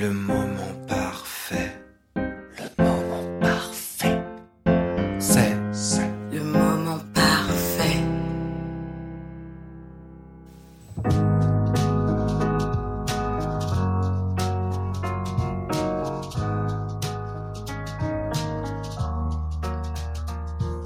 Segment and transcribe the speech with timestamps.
[0.00, 1.74] Le moment parfait.
[2.16, 4.18] Le moment parfait.
[5.18, 8.00] C'est, c'est Le moment parfait.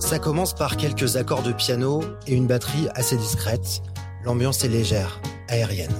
[0.00, 3.80] Ça commence par quelques accords de piano et une batterie assez discrète.
[4.24, 5.94] L'ambiance est légère, aérienne.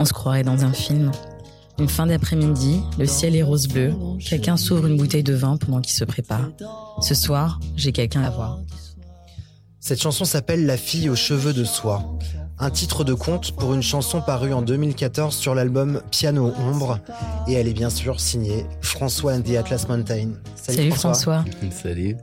[0.00, 1.12] On se croirait dans un film.
[1.78, 3.94] Une fin d'après-midi, le ciel est rose bleu.
[4.20, 6.50] Quelqu'un s'ouvre une bouteille de vin pendant qu'il se prépare.
[7.00, 8.60] Ce soir, j'ai quelqu'un à voir.
[9.80, 12.18] Cette chanson s'appelle La fille aux cheveux de soie.
[12.58, 17.00] Un titre de conte pour une chanson parue en 2014 sur l'album Piano Ombre.
[17.48, 20.34] Et elle est bien sûr signée François and the Atlas Mountain.
[20.54, 21.44] Salut, François.
[21.72, 22.16] Salut.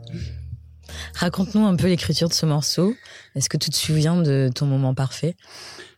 [1.15, 2.95] Raconte-nous un peu l'écriture de ce morceau.
[3.35, 5.35] Est-ce que tu te souviens de ton moment parfait?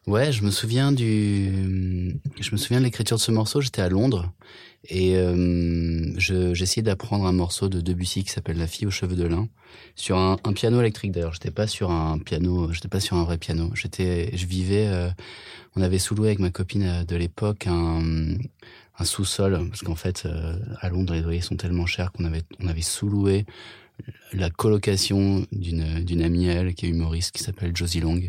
[0.07, 3.61] Ouais, je me souviens du, je me souviens de l'écriture de ce morceau.
[3.61, 4.31] J'étais à Londres
[4.89, 9.15] et euh, je- j'essayais d'apprendre un morceau de Debussy qui s'appelle La fille aux cheveux
[9.15, 9.47] de lin
[9.95, 11.11] sur un, piano électrique.
[11.11, 13.69] D'ailleurs, j'étais pas sur un piano, j'étais pas sur un vrai piano.
[13.75, 15.09] J'étais, je vivais, euh,
[15.75, 18.37] on avait sous-loué avec ma copine euh, de l'époque un,
[19.03, 22.67] sous-sol parce qu'en fait, euh, à Londres, les loyers sont tellement chers qu'on avait, on
[22.67, 23.45] avait sous-loué
[24.33, 28.19] la colocation d'une d'une amie à elle qui est humoriste qui s'appelle Josie Long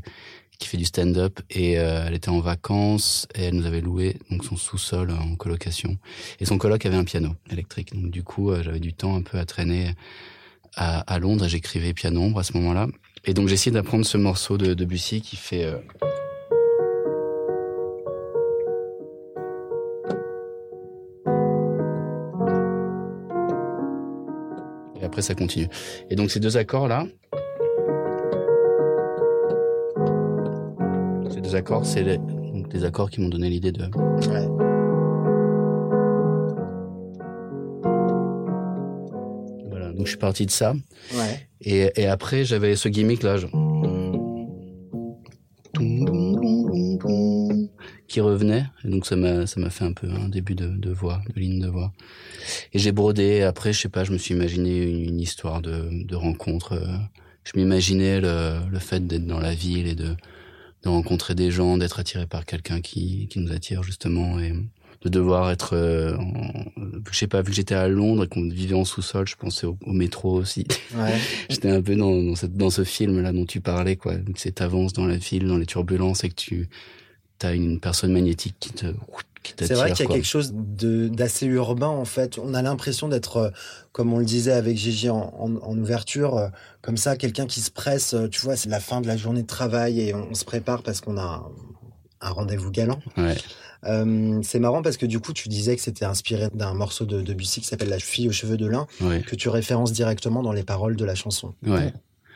[0.59, 4.17] qui fait du stand-up et euh, elle était en vacances et elle nous avait loué
[4.31, 5.99] donc son sous-sol en colocation.
[6.41, 7.95] Et son coloc avait un piano électrique.
[7.95, 9.95] Donc du coup euh, j'avais du temps un peu à traîner
[10.77, 12.87] à, à Londres j'écrivais piano ombre à ce moment-là.
[13.25, 15.79] Et donc j'ai essayé d'apprendre ce morceau de Debussy qui fait euh,
[25.01, 25.69] et après ça continue.
[26.11, 27.07] Et donc ces deux accords là
[31.43, 34.49] deux accords c'est les, donc les accords qui m'ont donné l'idée de Ouais.
[39.69, 40.75] voilà donc je suis parti de ça
[41.15, 41.49] Ouais.
[41.65, 43.51] Et, et après, j'avais ce gimmick là, genre...
[48.09, 48.65] qui revenait.
[48.85, 51.41] Et donc ça m'a ça m'a fait un peu un début de, de voix, de
[51.41, 51.93] ligne de voix.
[52.73, 53.43] Et j'ai brodé.
[53.43, 56.73] Après, je sais pas, je me suis imaginé une, une histoire de, de rencontre.
[56.75, 56.97] euh,
[57.45, 60.15] Je m'imaginais le, le fait d'être dans la ville et de,
[60.85, 64.53] de rencontrer des gens, d'être attiré par quelqu'un qui, qui nous attire justement et
[65.03, 66.65] de devoir être, euh, en-
[67.11, 69.67] je sais pas, vu que j'étais à Londres et qu'on vivait en sous-sol, je pensais
[69.67, 70.65] au, au métro aussi.
[70.95, 71.19] Ouais.
[71.51, 74.15] J'étais un peu dans, dans, cette, dans ce film-là dont tu parlais, quoi.
[74.17, 76.69] Donc, c'est t'avances dans la ville, dans les turbulences et que tu
[77.47, 78.87] as une personne magnétique qui te,
[79.59, 80.15] C'est vrai qu'il y a quoi.
[80.17, 82.39] quelque chose de- d'assez urbain en fait.
[82.39, 83.51] On a l'impression d'être, euh,
[83.93, 86.49] comme on le disait avec Gigi en, en- en ouverture, euh,
[86.81, 88.15] comme ça, quelqu'un qui se presse.
[88.15, 90.45] euh, Tu vois, c'est la fin de la journée de travail et on, on se
[90.45, 91.43] prépare parce qu'on a un,
[92.21, 93.01] un rendez-vous galant.
[93.17, 93.37] Ouais.
[94.43, 97.61] C'est marrant parce que du coup, tu disais que c'était inspiré d'un morceau de Debussy
[97.61, 99.23] qui s'appelle La fille aux cheveux de lin, Ouais.
[99.23, 101.55] que tu références directement dans les paroles de la chanson.
[101.67, 101.93] Ouais.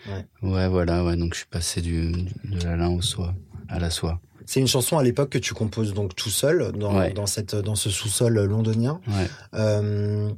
[0.08, 0.26] Ouais.
[0.42, 1.16] Ouais, voilà, ouais.
[1.16, 3.32] Donc, je suis passé du, de la lin au soie,
[3.68, 4.20] à la soie.
[4.46, 7.12] C'est une chanson à l'époque que tu composes donc tout seul dans, Ouais.
[7.12, 9.00] dans, cette, dans ce sous-sol londonien.
[9.08, 9.26] Ouais.
[9.54, 10.30] Euh,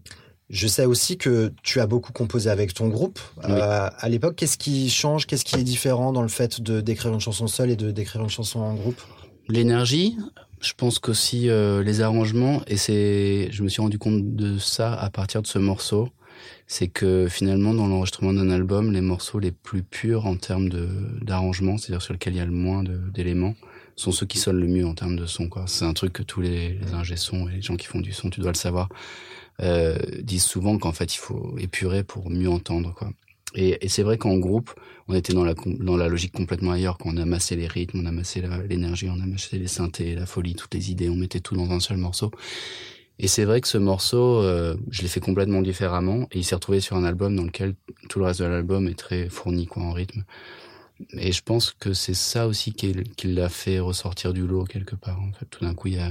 [0.51, 3.21] je sais aussi que tu as beaucoup composé avec ton groupe.
[3.39, 3.45] Oui.
[3.51, 7.13] Euh, à l'époque, qu'est-ce qui change, qu'est-ce qui est différent dans le fait de d'écrire
[7.13, 9.01] une chanson seule et de d'écrire une chanson en groupe?
[9.49, 10.17] L'énergie,
[10.61, 14.95] je pense qu'aussi euh, les arrangements, et c'est, je me suis rendu compte de ça
[14.95, 16.09] à partir de ce morceau,
[16.67, 20.89] c'est que finalement dans l'enregistrement d'un album, les morceaux les plus purs en termes de
[21.23, 23.55] d'arrangement, c'est-à-dire sur lequel il y a le moins d'éléments,
[23.99, 25.49] sont ceux qui sonnent le mieux en termes de son.
[25.49, 25.65] Quoi.
[25.67, 28.13] C'est un truc que tous les, les ingé sons et les gens qui font du
[28.13, 28.89] son, tu dois le savoir,
[29.61, 32.95] euh, disent souvent qu'en fait il faut épurer pour mieux entendre.
[32.95, 33.11] Quoi.
[33.55, 34.73] Et, et c'est vrai qu'en groupe,
[35.09, 38.07] on était dans la, dans la logique complètement ailleurs, quand on amassait les rythmes, on
[38.07, 41.71] amassait l'énergie, on amassait les synthés, la folie, toutes les idées, on mettait tout dans
[41.73, 42.31] un seul morceau.
[43.19, 46.55] Et c'est vrai que ce morceau, euh, je l'ai fait complètement différemment, et il s'est
[46.55, 47.75] retrouvé sur un album dans lequel
[48.09, 50.25] tout le reste de l'album est très fourni quoi en rythme.
[51.13, 54.97] Et je pense que c'est ça aussi qui, qui l'a fait ressortir du lot quelque
[54.97, 55.21] part.
[55.21, 56.11] En fait, tout d'un coup, il y a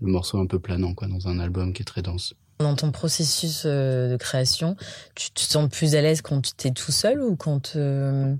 [0.00, 2.34] le morceau un peu planant quoi dans un album qui est très dense.
[2.58, 4.76] Dans ton processus euh, de création,
[5.14, 8.34] tu te sens plus à l'aise quand tu es tout seul ou quand, euh,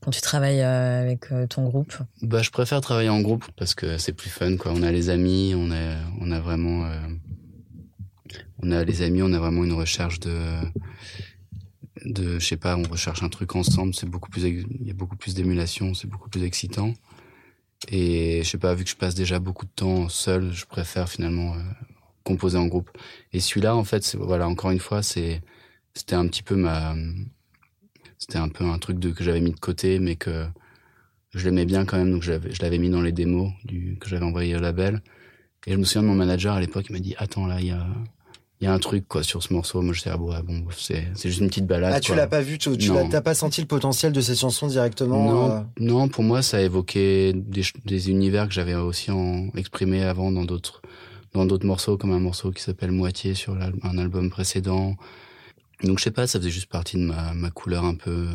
[0.00, 1.94] quand tu travailles euh, avec ton groupe?
[2.22, 4.72] Bah, je préfère travailler en groupe parce que c'est plus fun, quoi.
[4.74, 6.98] On a les amis, on a, on a vraiment, euh,
[8.62, 10.36] on a les amis, on a vraiment une recherche de,
[12.04, 13.94] de, je sais pas, on recherche un truc ensemble.
[13.94, 16.94] C'est beaucoup plus, il y a beaucoup plus d'émulation, c'est beaucoup plus excitant.
[17.88, 21.08] Et je sais pas, vu que je passe déjà beaucoup de temps seul, je préfère
[21.08, 21.58] finalement euh,
[22.24, 22.90] composer en groupe.
[23.32, 25.42] Et celui-là, en fait, voilà, encore une fois, c'est,
[25.94, 26.94] c'était un petit peu ma,
[28.18, 30.46] c'était un peu un truc de, que j'avais mis de côté, mais que
[31.34, 33.52] je l'aimais bien quand même, donc je l'avais, mis dans les démos
[34.00, 35.02] que j'avais envoyé au label.
[35.66, 37.66] Et je me souviens de mon manager à l'époque, il m'a dit attends là, il
[37.66, 37.84] y a
[38.62, 39.82] il y a un truc quoi sur ce morceau.
[39.82, 41.92] Moi je sais ah bon, bon c'est c'est juste une petite balade.
[41.96, 42.70] Ah, tu l'as pas vu, tu,
[43.10, 46.62] t'as pas senti le potentiel de cette chanson directement Non, euh, non, pour moi, ça
[46.62, 50.80] évoquait des, des univers que j'avais aussi en, exprimé avant dans d'autres
[51.34, 54.94] dans d'autres morceaux, comme un morceau qui s'appelle Moitié sur un album précédent.
[55.82, 58.28] Donc je sais pas, ça faisait juste partie de ma, ma couleur un peu,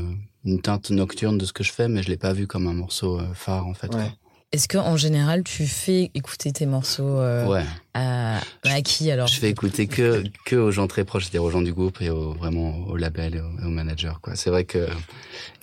[0.43, 2.73] une teinte nocturne de ce que je fais, mais je l'ai pas vu comme un
[2.73, 3.95] morceau euh, phare en fait.
[3.95, 4.11] Ouais.
[4.53, 7.45] Est-ce que en général tu fais écouter tes morceaux euh.
[7.47, 9.27] Ouais, à, à qui alors?
[9.27, 12.09] je fais écouter que que aux gens très proches, c'est-à-dire aux gens du groupe et
[12.09, 14.21] au, vraiment au label et au, manager.
[14.21, 14.35] Quoi.
[14.37, 14.87] C'est vrai que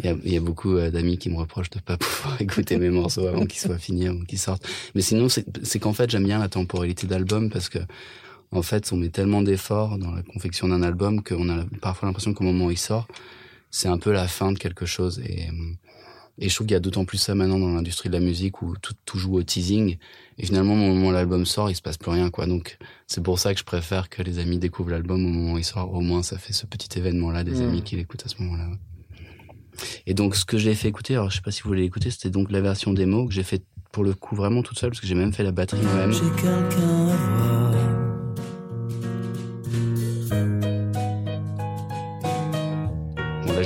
[0.00, 2.76] il y a, y a beaucoup euh, d'amis qui me reprochent de pas pouvoir écouter
[2.76, 4.68] mes morceaux avant qu'ils soient finis, avant qu'ils sortent.
[4.94, 7.78] Mais sinon, c'est c'est qu'en fait, j'aime bien la temporalité d'album parce que
[8.52, 12.34] en fait, on met tellement d'efforts dans la confection d'un album qu'on a parfois l'impression
[12.34, 13.08] qu'au moment où il sort,
[13.70, 15.20] c'est un peu la fin de quelque chose.
[15.20, 15.48] Et,
[16.38, 18.60] et je trouve qu'il y a d'autant plus ça maintenant dans l'industrie de la musique
[18.62, 19.98] où tout, tout joue au teasing.
[20.38, 22.46] Et finalement, au moment où l'album sort, il se passe plus rien, quoi.
[22.46, 22.76] Donc,
[23.06, 25.64] c'est pour ça que je préfère que les amis découvrent l'album au moment où il
[25.64, 25.94] sort.
[25.94, 27.68] Au moins, ça fait ce petit événement-là des Mm.
[27.68, 28.68] amis qui l'écoutent à ce moment-là.
[30.06, 32.10] Et donc, ce que j'ai fait écouter, alors je sais pas si vous voulez l'écouter,
[32.10, 35.00] c'était donc la version démo que j'ai fait pour le coup vraiment toute seule, parce
[35.00, 36.12] que j'ai même fait la batterie moi-même.
[36.12, 37.73] J'ai quelqu'un à voir.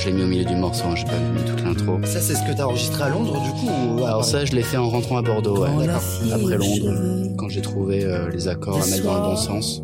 [0.08, 1.99] L'ai mis au milieu du morceau, hein, j'ai pas mis toute l'intro.
[2.05, 4.62] Ça, c'est ce que t'as enregistré à Londres, du coup ou- Alors ça, je l'ai
[4.62, 5.88] fait en rentrant à Bordeaux, ouais.
[5.88, 9.82] Après Londres, quand j'ai trouvé euh, les accords à mettre dans le bon sens.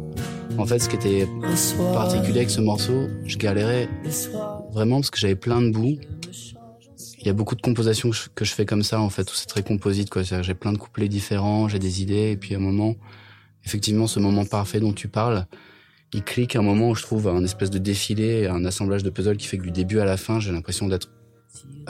[0.57, 1.27] En fait, ce qui était
[1.93, 3.89] particulier avec ce morceau, je galérais
[4.73, 5.97] vraiment parce que j'avais plein de bouts.
[7.21, 9.23] Il y a beaucoup de compositions que je, que je fais comme ça, en fait,
[9.31, 10.23] où c'est très composite, quoi.
[10.23, 12.95] J'ai plein de couplets différents, j'ai des idées, et puis à un moment,
[13.65, 15.47] effectivement, ce moment parfait dont tu parles,
[16.15, 19.37] il clique un moment où je trouve un espèce de défilé, un assemblage de puzzles
[19.37, 21.11] qui fait que du début à la fin, j'ai l'impression d'être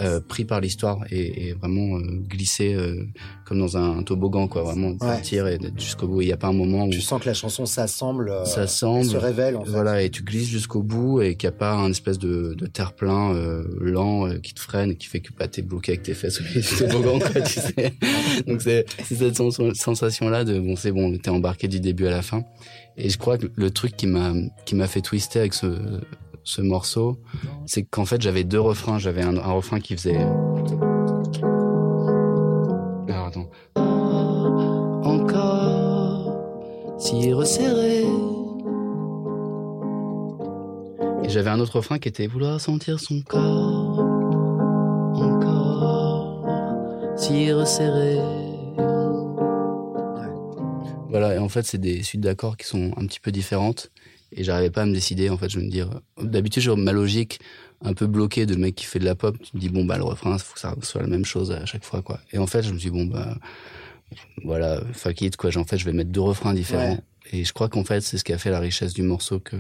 [0.01, 3.07] euh, pris par l'histoire et, et vraiment euh, glissé euh,
[3.47, 4.63] comme dans un toboggan, quoi.
[4.65, 6.21] Vraiment partir et d'être jusqu'au bout.
[6.21, 8.63] Il n'y a pas un moment où Tu sens que la chanson s'assemble, euh, ça
[8.63, 9.71] elle semble, se révèle en fait.
[9.71, 12.67] voilà, et tu glisses jusqu'au bout et qu'il n'y a pas un espèce de, de
[12.67, 16.03] terre-plein euh, lent euh, qui te freine et qui fait que bah, t'es bloqué avec
[16.03, 17.95] tes fesses au milieu du toboggan, quoi, tu sais.
[18.49, 22.11] Donc c'est c'est cette sens- sensation-là de bon, c'est bon, t'es embarqué du début à
[22.11, 22.43] la fin.
[22.97, 24.33] Et je crois que le truc qui m'a
[24.65, 26.01] qui m'a fait twister avec ce
[26.45, 27.19] ce morceau,
[27.67, 28.99] c'est qu'en fait j'avais deux refrains.
[28.99, 30.17] J'avais un, refrain qui faisait.
[33.09, 33.51] Alors attends.
[35.05, 36.37] Encore
[36.99, 38.05] si resserré.
[41.25, 43.99] Et j'avais un autre refrain qui était vouloir sentir son corps.
[45.15, 46.45] Encore
[47.17, 48.44] si resserré.
[51.15, 53.93] Voilà, et en fait, c'est des suites d'accords qui sont un petit peu différentes.
[54.33, 55.31] Et j'arrivais pas à me décider.
[55.31, 55.89] En fait, je me dire,
[56.21, 57.39] d'habitude, ma logique
[57.83, 59.37] un peu bloquée de mec qui fait de la pop.
[59.41, 61.53] Tu me dis, bon, bah, le refrain, il faut que ça soit la même chose
[61.53, 62.19] à chaque fois, quoi.
[62.33, 63.39] Et en fait, je me suis dit, bon, bah,
[64.43, 65.57] voilà, fuck it, quoi.
[65.57, 66.99] En fait, je vais mettre deux refrains différents.
[67.33, 69.57] Et je crois qu'en fait, c'est ce qui a fait la richesse du morceau, que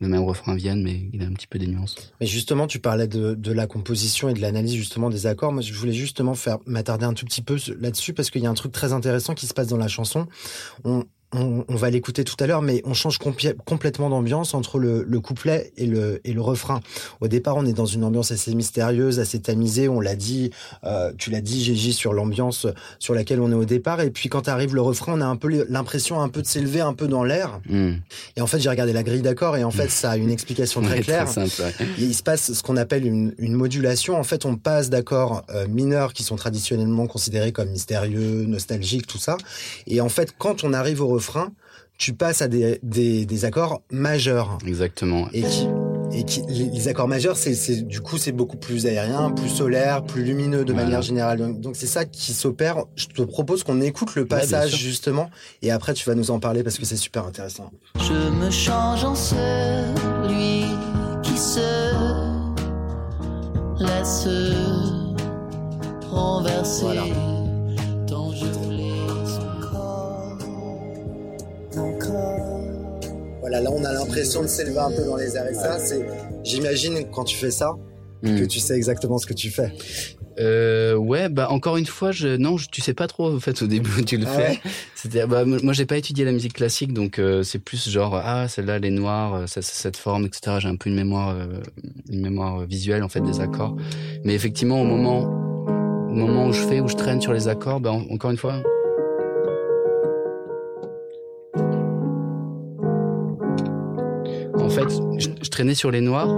[0.00, 1.96] le même refrain vienne, mais il a un petit peu des nuances.
[2.20, 5.52] Mais justement, tu parlais de, la composition et de l'analyse justement des accords.
[5.52, 8.50] Moi, je voulais justement faire m'attarder un tout petit peu là-dessus parce qu'il y a
[8.50, 10.26] un truc très intéressant qui se passe dans la chanson.
[10.84, 15.04] On, on, on va l'écouter tout à l'heure, mais on change complètement d'ambiance entre le,
[15.06, 16.80] le couplet et le, et le refrain.
[17.20, 19.88] Au départ, on est dans une ambiance assez mystérieuse, assez tamisée.
[19.88, 20.50] On l'a dit,
[20.84, 22.66] euh, tu l'as dit, Gigi, sur l'ambiance
[22.98, 24.00] sur laquelle on est au départ.
[24.00, 26.80] Et puis quand arrive le refrain, on a un peu l'impression un peu de s'élever
[26.80, 27.60] un peu dans l'air.
[27.68, 27.94] Hmm.
[28.36, 30.80] Et en fait, j'ai regardé la grille d'accords et en fait, ça a une explication
[30.82, 31.28] très claire.
[31.28, 31.86] simple, ouais.
[31.98, 34.16] Il se passe ce qu'on appelle une, une modulation.
[34.16, 39.18] En fait, on passe d'accords euh, mineurs qui sont traditionnellement considérés comme mystérieux, nostalgiques, tout
[39.18, 39.36] ça.
[39.86, 41.52] Et en fait, quand on arrive au refrain,
[41.98, 44.58] tu passes à des, des, des accords majeurs.
[44.66, 45.28] Exactement.
[45.32, 45.66] Et qui,
[46.12, 49.48] et qui, les, les accords majeurs, c'est, c'est, du coup, c'est beaucoup plus aérien, plus
[49.48, 50.86] solaire, plus lumineux de Voilà.
[50.86, 51.58] manière générale.
[51.58, 52.84] Donc, c'est ça qui s'opère.
[52.96, 55.30] Je te propose qu'on écoute le passage justement,
[55.62, 57.70] et après tu vas nous en parler parce que c'est super intéressant.
[57.98, 60.66] Je me change en celui
[61.22, 61.92] qui se
[63.80, 64.28] laisse
[66.10, 66.82] renverser.
[66.84, 67.04] Voilà.
[73.48, 75.46] Voilà, là on a l'impression de s'élever un peu dans les airs.
[75.48, 76.04] Et ça, c'est,
[76.42, 77.70] j'imagine quand tu fais ça,
[78.22, 78.38] Hmm.
[78.40, 79.72] que tu sais exactement ce que tu fais.
[80.40, 83.60] Euh, ouais, bah encore une fois, je non, je, tu sais pas trop en fait
[83.62, 84.48] au début tu le Ah fais.
[84.52, 84.60] ouais?
[84.94, 88.48] C'était bah moi j'ai pas étudié la musique classique donc euh, c'est plus genre ah
[88.48, 90.56] celle-là elle est noire, euh, ça, cette forme etc.
[90.60, 91.60] J'ai un peu une mémoire euh,
[92.10, 93.76] une mémoire visuelle en fait des accords.
[94.24, 95.24] Mais effectivement au moment
[96.08, 98.38] au moment où je fais où je traîne sur les accords, bah en- encore une
[98.38, 98.62] fois.
[104.76, 106.28] Fait, je, je traînais sur les noirs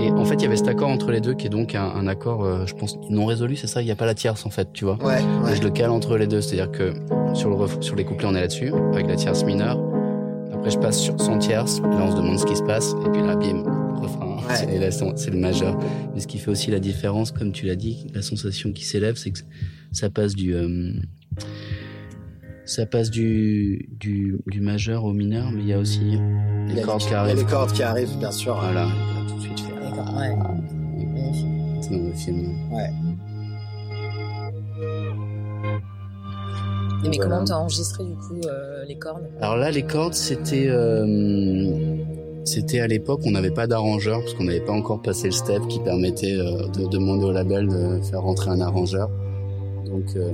[0.00, 1.84] et en fait il y avait cet accord entre les deux qui est donc un,
[1.84, 3.82] un accord, euh, je pense non résolu, c'est ça?
[3.82, 4.96] Il y a pas la tierce en fait, tu vois?
[5.04, 5.56] Ouais, Et ouais.
[5.56, 6.92] je le cale entre les deux, c'est-à-dire que
[7.34, 9.78] sur, le ref- sur les couplets, on est là-dessus, avec la tierce mineure.
[10.52, 13.10] Après, je passe sur son tierce, là, on se demande ce qui se passe, et
[13.10, 13.62] puis là, bim,
[14.00, 14.36] refrain.
[14.48, 14.74] Ouais.
[14.74, 15.76] Et là, c'est c'est le majeur.
[16.14, 19.16] Mais ce qui fait aussi la différence, comme tu l'as dit, la sensation qui s'élève,
[19.16, 19.40] c'est que
[19.92, 20.92] ça passe du, euh,
[22.64, 26.18] ça passe du, du, du majeur au mineur, mais il y a aussi
[26.68, 27.36] les a cordes qui il y a arrivent.
[27.38, 28.54] les cordes qui arrivent, bien sûr.
[28.60, 29.80] Voilà, il tout de suite faire.
[29.90, 30.36] D'accord, ouais.
[31.80, 32.72] C'est dans le film.
[32.72, 32.90] Ouais.
[37.04, 37.18] Mais Voilà.
[37.34, 39.24] comment t'as enregistré du coup euh, les cordes?
[39.40, 41.96] Alors là, les cordes, c'était, euh,
[42.44, 45.66] c'était à l'époque, on n'avait pas d'arrangeur parce qu'on n'avait pas encore passé le step
[45.68, 49.10] qui permettait euh, de demander au label de faire rentrer un arrangeur.
[49.86, 50.30] Donc, euh,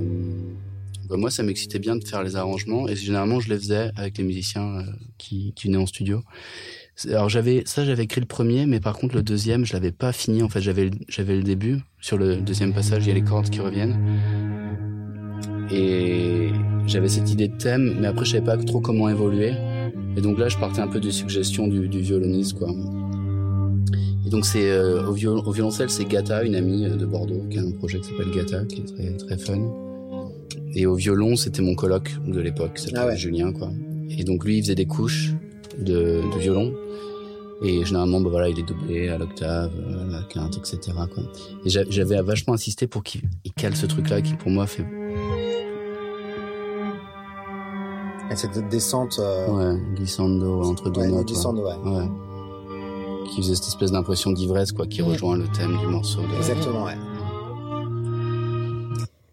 [1.17, 4.23] moi, ça m'excitait bien de faire les arrangements et généralement, je les faisais avec les
[4.23, 4.83] musiciens euh,
[5.17, 6.21] qui, qui venaient en studio.
[7.07, 10.11] Alors j'avais ça, j'avais écrit le premier, mais par contre le deuxième, je l'avais pas
[10.11, 10.43] fini.
[10.43, 11.77] En fait, j'avais j'avais le début.
[12.01, 13.97] Sur le deuxième passage, il y a les cordes qui reviennent.
[15.71, 16.49] Et
[16.87, 19.53] j'avais cette idée de thème, mais après je savais pas trop comment évoluer.
[20.17, 22.69] Et donc là, je partais un peu des suggestions du, du violoniste, quoi.
[24.25, 27.59] Et donc c'est euh, au, au violoncelle, c'est Gata, une amie euh, de Bordeaux, qui
[27.59, 29.88] a un projet qui s'appelle Gata, qui est très très fun.
[30.75, 33.17] Et au violon, c'était mon coloc de l'époque, c'était Ah ouais.
[33.17, 33.69] Julien, quoi.
[34.09, 35.33] Et donc lui, il faisait des couches
[35.79, 36.73] de, de violon.
[37.61, 39.71] Et généralement, bah voilà, il est doublé à l'octave,
[40.09, 40.79] à la quinte, etc.
[41.13, 41.23] Quoi.
[41.65, 44.85] Et j'a- j'avais vachement insisté pour qu'il il cale ce truc-là qui, pour moi, fait
[48.31, 49.17] Et cette descente.
[49.19, 51.27] euh, ouais, glissando entre deux ouais, notes.
[51.27, 51.75] glissando, ouais.
[51.83, 51.97] ouais.
[52.01, 52.07] Ouais.
[53.29, 56.21] Qui faisait cette espèce d'impression d'ivresse, quoi, qui rejoint le thème du morceau.
[56.21, 56.93] de- Exactement, ouais.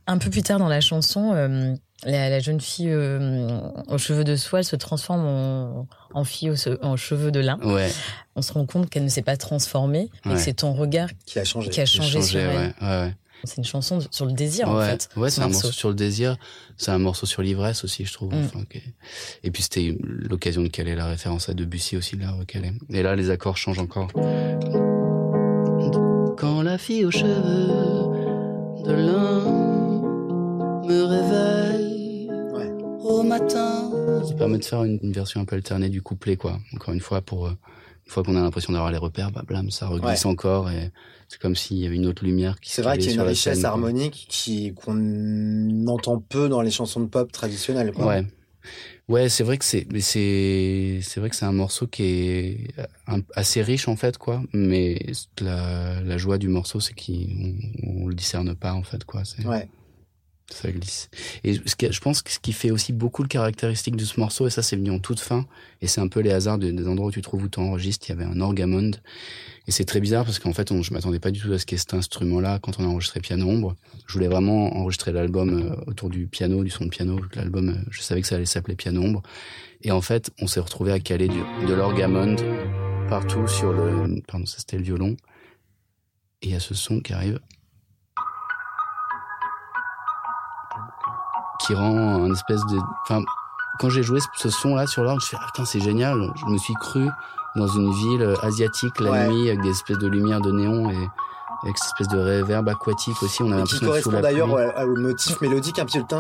[0.07, 3.59] Un peu plus tard dans la chanson, euh, la, la jeune fille euh,
[3.89, 7.59] aux cheveux de soie, elle se transforme en, en fille aux, en cheveux de lin.
[7.65, 7.91] Ouais,
[8.37, 10.35] On se rend compte qu'elle ne s'est pas transformée Ouais.
[10.35, 11.71] que c'est ton regard Qui a changé.
[11.71, 12.57] qui a j'ai changé, sur changé, elle.
[12.57, 13.15] ouais, ouais, ouais.
[13.45, 15.09] C'est une chanson sur le désir en fait.
[15.17, 15.71] ouais, c'est un morceau.
[15.71, 16.37] sur le désir,
[16.79, 18.33] c'est un morceau sur l'ivresse aussi, je trouve.
[18.35, 18.45] Mm.
[18.47, 18.61] Enfin.
[19.45, 22.73] Et puis c'était l'occasion de caler la référence à Debussy aussi, de la recaler.
[22.91, 24.09] Et là, les accords changent encore.
[26.39, 27.43] Quand la fille aux cheveux
[28.85, 29.66] de lin
[30.87, 32.71] me réveille Ouais.
[33.03, 33.91] au matin.
[34.27, 36.59] Ça permet de faire une, une version un peu alternée du couplet, quoi.
[36.75, 37.51] Encore une fois, pour euh,
[38.07, 40.91] une fois qu'on a l'impression d'avoir les repères, bah blam, ça reglisse encore et
[41.29, 43.21] c'est comme s'il y avait une autre lumière qui C'est vrai qu'il y a une
[43.29, 47.93] richesse scène, harmonique qui qu'on entend peu dans les chansons de pop traditionnelles.
[47.93, 48.07] Quoi.
[48.07, 48.27] Ouais.
[49.09, 52.59] Ouais, c'est vrai que c'est, mais c'est, c'est vrai que c'est un morceau qui est
[53.07, 54.43] un- assez riche en fait, quoi.
[54.53, 55.01] Mais
[55.41, 59.23] la, la joie du morceau, c'est qu'on on le discerne pas en fait, quoi.
[59.25, 59.69] C'est, Ouais.
[60.53, 61.09] Ça glisse.
[61.45, 64.21] Et ce qui, je pense que ce qui fait aussi beaucoup le caractéristique de ce
[64.21, 65.45] morceau, et ça c'est venu en toute fin,
[65.81, 68.07] et c'est un peu les hasards de- des endroits où tu trouves où tu enregistres,
[68.09, 69.01] il y avait un orgamonde.
[69.67, 71.67] Et c'est très bizarre parce qu'en fait, on, je m'attendais pas du tout à ce
[71.67, 73.75] qu'est cet instrument-là quand on a enregistré Piano Ombre.
[74.07, 77.17] Je voulais vraiment enregistrer l'album euh, autour du piano, du son de piano.
[77.17, 79.23] que L'album, euh, je savais que ça allait s'appeler Piano Ombre.
[79.83, 82.41] Et en fait, on s'est retrouvé à caler du, de l'orgamonde
[83.09, 85.17] partout sur le, pardon, ça c'était le violon.
[86.43, 87.41] Et il y a ce son qui arrive.
[91.65, 93.23] Qui rend un espèce de, enfin,
[93.81, 96.33] quand j'ai joué ce- son-là sur l'orgue, je fais, ah, putain, c'est génial.
[96.37, 97.09] Je me suis cru
[97.57, 99.29] dans une ville euh, asiatique la Ouais.
[99.29, 101.09] nuit avec des espèces de lumières de néon et
[101.63, 103.43] avec cette espèce de réverb aquatique aussi.
[103.43, 106.15] On a qui correspond d'ailleurs au, motif mélodique un petit peu.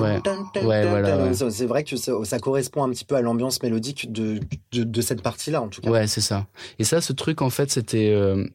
[0.00, 0.22] Ouais.
[0.64, 4.40] Ouais, voilà, C'est vrai que ça, ça correspond un petit peu à l'ambiance mélodique de,
[4.72, 5.90] de, de cette partie-là, en tout cas.
[5.90, 6.46] Ouais, c'est ça.
[6.78, 8.10] Et ça, ce truc, en fait, c'était.
[8.14, 8.46] euh,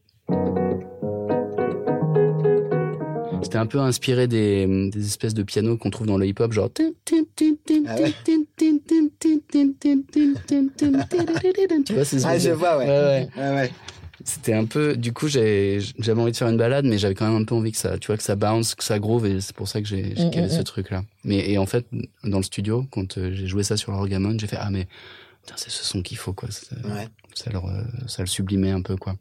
[3.46, 6.70] C'était un peu inspiré des, des espèces de pianos qu'on trouve dans le hip-hop, genre.
[7.88, 8.14] Ah ouais.
[11.86, 12.86] Tu vois, c'est Ah, je vois, ouais.
[12.88, 13.30] Ouais, ouais.
[13.38, 13.72] Ouais, ouais.
[14.24, 14.96] C'était un peu.
[14.96, 15.80] Du coup, j'avais
[16.18, 18.08] envie de faire une balade, mais j'avais quand même un peu envie que ça, tu
[18.08, 20.48] vois, que ça bounce, que ça groove, et c'est pour ça que j'ai Mm, calé
[20.48, 20.64] mm, ce mm.
[20.64, 21.04] truc-là.
[21.24, 21.86] Mais et en fait,
[22.24, 24.88] dans le studio, quand euh, j'ai joué ça sur l'orgamon, j'ai fait ah mais
[25.56, 26.50] c'est ce son qu'il faut quoi.
[26.50, 27.08] Ça, Ouais.
[27.36, 29.16] ça, le, re- ça le sublimait un peu quoi.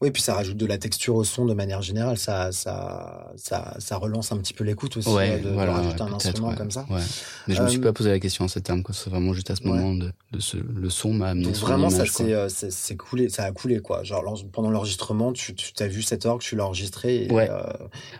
[0.00, 2.18] Oui, puis ça rajoute de la texture au son de manière générale.
[2.18, 5.72] Ça, ça, ça, ça relance un petit peu l'écoute aussi Ouais, euh, de, de voilà,
[5.72, 6.86] rajouter ouais, un instrument ouais, comme ça.
[6.88, 7.00] Ouais.
[7.48, 8.84] Mais je me suis Euh, pas posé la question en ces termes.
[8.92, 11.90] C'est vraiment juste à ce moment de, de ce, le son m'a amené Donc vraiment,
[11.90, 14.04] ça c'est euh, c'est- coulé, ça a coulé quoi.
[14.04, 17.24] Genre pendant l'enregistrement, tu, tu as vu cet orgue, tu l'as enregistré.
[17.24, 17.50] Et, Ouais.
[17.50, 17.62] euh,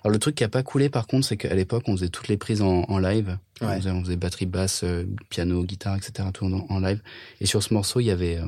[0.03, 2.27] Alors le truc qui a pas coulé par contre, c'est qu'à l'époque on faisait toutes
[2.27, 3.39] les prises en, en live.
[3.61, 3.69] Ouais.
[3.69, 6.29] On, faisait, on faisait batterie, basse, euh, piano, guitare, etc.
[6.35, 7.01] Tout en, en live.
[7.41, 8.47] Et sur ce morceau, il y avait, euh,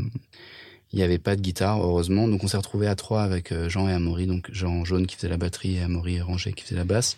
[0.92, 2.28] il y avait pas de guitare heureusement.
[2.28, 4.26] Donc on s'est retrouvé à trois avec euh, Jean et Amaury.
[4.26, 7.16] Donc Jean jaune qui faisait la batterie et Amaury Rangé qui faisait la basse.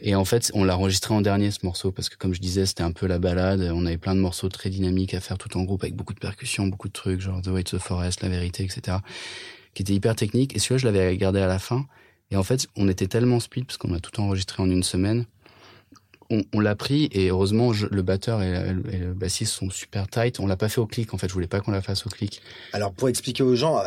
[0.00, 2.66] Et en fait, on l'a enregistré en dernier ce morceau parce que comme je disais,
[2.66, 3.68] c'était un peu la balade.
[3.74, 6.20] On avait plein de morceaux très dynamiques à faire tout en groupe avec beaucoup de
[6.20, 8.98] percussions, beaucoup de trucs genre The to the Forest, La Vérité, etc.
[9.74, 10.54] Qui étaient hyper techniques.
[10.54, 11.86] Et celui-là, je l'avais gardé à la fin.
[12.30, 15.24] Et en fait, on était tellement speed parce qu'on a tout enregistré en une semaine
[16.30, 18.50] on, on l'a pris et heureusement je- le batteur et,
[18.92, 20.40] et le bassiste sont super tight.
[20.40, 21.26] On l'a pas fait au clic en fait.
[21.28, 22.42] Je voulais pas qu'on la fasse au clic.
[22.72, 23.80] Alors pour expliquer aux gens,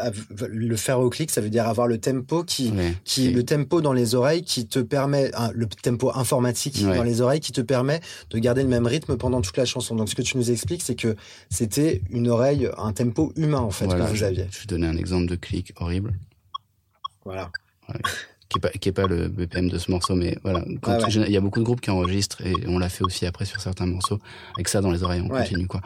[0.49, 2.95] le faire au clic, ça veut dire avoir le tempo qui, Ouais.
[3.03, 6.95] qui le tempo dans les oreilles qui te permet, hein, le tempo informatique Ouais.
[6.97, 7.99] dans les oreilles qui te permet
[8.31, 9.95] de garder le même rythme pendant toute la chanson.
[9.95, 11.15] Donc ce que tu nous expliques, c'est que
[11.49, 14.45] c'était une oreille, un tempo humain en fait voilà, que vous je, aviez.
[14.51, 16.13] je vais donner un exemple de clic horrible.
[17.23, 17.51] Voilà.
[18.51, 21.07] Qui est pas qui est pas le BPM de ce morceau mais voilà quand Ah
[21.07, 21.25] ouais.
[21.27, 23.59] il y a beaucoup de groupes qui enregistrent et on l'a fait aussi après sur
[23.61, 24.19] certains morceaux
[24.55, 25.39] avec ça dans les oreilles on Ouais.
[25.43, 25.81] continue quoi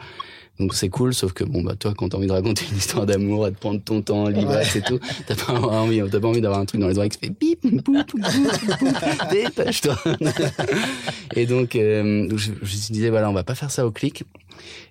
[0.58, 3.06] donc c'est cool sauf que bon bah toi quand t'as envie de raconter une histoire
[3.06, 6.60] d'amour te prendre ton temps l'ivresse et tout t'as pas envie t'as pas envie d'avoir
[6.60, 8.48] un truc dans les oreilles qui fait bip boum boum,
[9.30, 9.98] dépêche-toi.
[11.34, 14.24] Et donc, euh, je, je disais voilà on va pas faire ça au clic.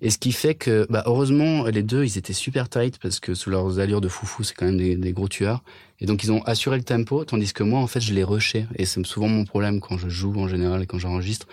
[0.02, 3.34] Et ce qui fait que bah heureusement les deux ils étaient super tight parce que
[3.34, 5.64] sous leurs allures de foufou c'est quand même des, des gros tueurs.
[6.00, 8.66] Et donc ils ont assuré le tempo, tandis que moi en fait je l'ai rushé.
[8.76, 11.48] Et c'est souvent mon problème quand je joue en général et quand j'enregistre,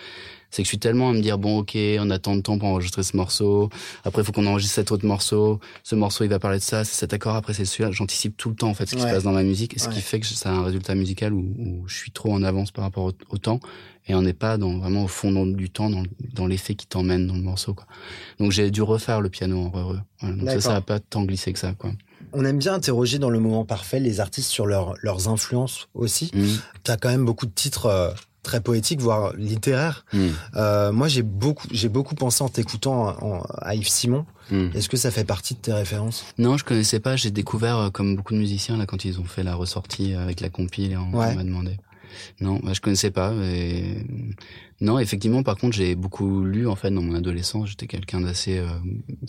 [0.53, 2.57] c'est que je suis tellement à me dire bon ok on a tant de temps
[2.59, 3.69] pour enregistrer ce morceau,
[4.03, 6.83] après il faut qu'on enregistre cet autre morceau, ce morceau il va parler de ça,
[6.83, 9.09] c'est cet accord, après c'est celui-là, j'anticipe tout le temps en fait ce qui Ouais.
[9.09, 9.93] se passe dans ma musique, ce Ouais.
[9.95, 12.71] qui fait que ça a un résultat musical où, où je suis trop en avance
[12.71, 13.59] par rapport au, au temps
[14.07, 16.85] et on n'est pas dans vraiment au fond dans- du temps dans, dans l'effet qui
[16.85, 17.85] t'emmène dans le morceau quoi.
[18.39, 19.69] Donc j'ai dû refaire le piano en.
[19.69, 20.05] Voilà,
[20.35, 21.91] donc ça ça a pas tant glissé que ça quoi.
[22.35, 26.31] On aime bien interroger dans le moment parfait les artistes sur leur, leurs influences aussi.
[26.33, 26.45] Mm.
[26.83, 28.09] Tu as quand même beaucoup de titres euh,
[28.43, 30.05] très poétiques, voire littéraires.
[30.13, 30.27] Mm.
[30.55, 34.25] Euh, moi, j'ai beaucoup, j'ai beaucoup pensé en t'écoutant à Yves Simon.
[34.51, 34.67] Mm.
[34.75, 36.25] Est-ce que ça fait partie de tes références?
[36.37, 37.15] Non, je connaissais pas.
[37.15, 40.21] J'ai découvert, euh, comme beaucoup de musiciens, là, quand ils ont fait la ressortie euh,
[40.21, 41.27] avec la compile, on, Ouais.
[41.31, 41.77] on m'a demandé.
[42.41, 43.33] Non, bah, je connaissais pas.
[43.33, 44.05] Et...
[44.81, 47.69] Non, effectivement, par contre, j'ai beaucoup lu, en fait, dans mon adolescence.
[47.69, 48.67] J'étais quelqu'un d'assez euh,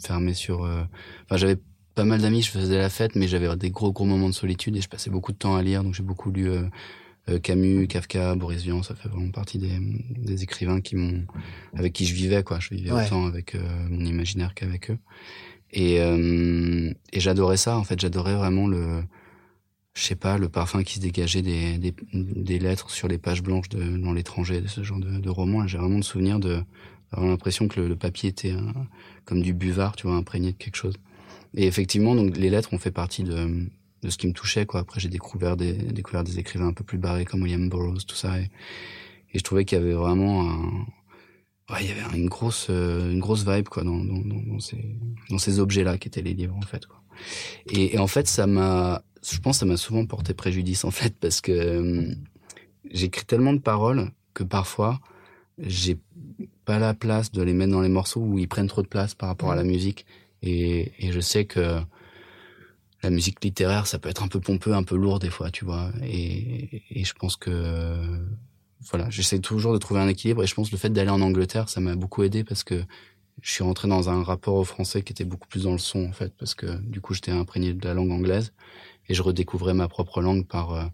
[0.05, 0.65] fermé sur...
[0.65, 0.83] euh,
[1.25, 1.57] Enfin, j'avais
[1.95, 4.77] pas mal d'amis, je faisais la fête, mais j'avais des gros, gros moments de solitude
[4.77, 5.85] et je passais beaucoup de temps à lire.
[5.85, 6.51] Donc, j'ai beaucoup lu
[7.43, 8.83] Camus, Kafka, Boris Vian.
[8.83, 11.25] Ça fait vraiment partie des, des écrivains qui m'ont...
[11.75, 12.61] avec qui je vivais, quoi.
[12.61, 13.07] Je vivais Ouais.
[13.07, 14.99] autant avec euh, mon imaginaire qu'avec eux.
[15.73, 17.99] Et, euh, et j'adorais ça, en fait.
[17.99, 19.03] J'adorais vraiment le,
[19.95, 23.43] je sais pas, le parfum qui se dégageait des, des, des lettres sur les pages
[23.43, 25.67] blanches de, dans l'étranger, de ce genre de, de roman.
[25.67, 26.61] J'ai vraiment le souvenir de,
[27.11, 28.87] d'avoir l'impression que le, le papier était un-
[29.25, 30.95] comme du buvard, tu vois, imprégné de quelque chose.
[31.57, 33.67] Et effectivement, donc, les lettres ont fait partie de,
[34.05, 34.81] de ce qui me touchait, quoi.
[34.81, 38.15] Après, j'ai découvert des, découvert des écrivains un peu plus barrés comme William Burroughs, tout
[38.15, 38.39] ça.
[38.39, 38.51] Et,
[39.33, 40.87] et je trouvais qu'il y avait vraiment un,
[41.71, 44.61] ouais, il y avait une grosse, euh, une grosse vibe, quoi, dans, dans, dans, dans
[44.61, 44.79] ces,
[45.31, 47.01] dans ces objets-là qui étaient les livres, en fait, quoi.
[47.71, 50.91] Et, et en fait, ça m'a, je pense, que ça m'a souvent porté préjudice, en
[50.91, 52.15] fait, parce que euh,
[52.91, 55.01] j'écris tellement de paroles que parfois,
[55.59, 55.99] j'ai
[56.67, 59.15] pas la place de les mettre dans les morceaux où ils prennent trop de place
[59.15, 60.05] par rapport à la musique.
[60.43, 61.81] Et, et je sais que
[63.05, 65.65] la musique littéraire, ça peut être un peu pompeux, un peu lourd des fois, tu
[65.65, 65.91] vois.
[66.03, 67.97] Et, je pense que,
[68.91, 70.43] voilà, j'essaie toujours de trouver un équilibre.
[70.43, 72.83] Et je pense que le fait d'aller en Angleterre, ça m'a beaucoup aidé parce que
[73.43, 76.05] je suis rentré dans un rapport au français qui était beaucoup plus dans le son,
[76.07, 78.53] en fait, parce que du coup, j'étais imprégné de la langue anglaise
[79.09, 80.85] et je redécouvrais ma propre langue par euh,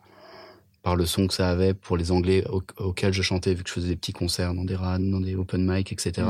[0.83, 3.69] par le son que ça avait pour les Anglais au- auxquels je chantais, vu que
[3.69, 6.27] je faisais des petits concerts dans des rades, dans des open mic, etc.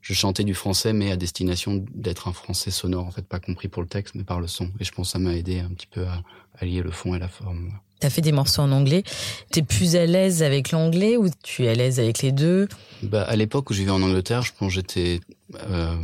[0.00, 3.68] Je chantais du français, mais à destination d'être un français sonore, en fait, pas compris
[3.68, 4.70] pour le texte, mais par le son.
[4.80, 6.22] Et je pense que ça m'a aidé un petit peu à,
[6.64, 7.72] lier le fond et la forme.
[8.00, 9.02] T'as fait des morceaux en anglais.
[9.50, 12.68] T'es plus à l'aise avec l'anglais ou tu es à l'aise avec les deux?
[13.02, 15.20] Bah, à l'époque où je vivais en Angleterre, je pense que j'étais,
[15.54, 15.96] euh,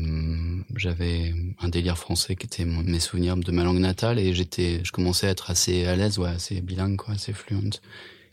[0.77, 4.91] j'avais un délire français qui était mes souvenirs de ma langue natale et j'étais, je
[4.91, 7.81] commençais à être assez à l'aise, ouais, assez bilingue, quoi, assez fluent.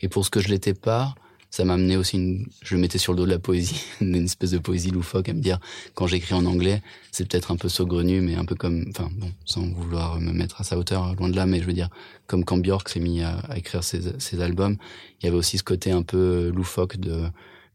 [0.00, 1.14] Et pour ce que je l'étais pas,
[1.52, 4.14] ça m'a amené aussi une, je le mettais sur le dos de la poésie, une
[4.24, 5.60] espèce de poésie loufoque à me dire,
[5.94, 9.30] quand j'écris en anglais, c'est peut-être un peu saugrenu, mais un peu comme, enfin, bon,
[9.44, 11.90] sans vouloir me mettre à sa hauteur, loin de là, mais je veux dire,
[12.26, 14.78] comme quand Björk s'est mis à, à écrire ses, ses albums,
[15.20, 17.24] il y avait aussi ce côté un peu loufoque de,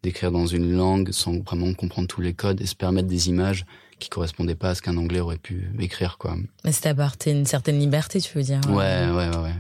[0.01, 3.67] d'écrire dans une langue sans vraiment comprendre tous les codes et se permettre des images
[3.99, 6.35] qui correspondaient pas à ce qu'un anglais aurait pu écrire, quoi.
[6.63, 9.53] Mais c'était apporté une certaine liberté, tu veux dire Ouais, ouais, ouais, ouais.